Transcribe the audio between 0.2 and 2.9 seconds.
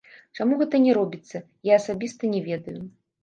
Чаму гэта не робіцца, я асабіста не ведаю.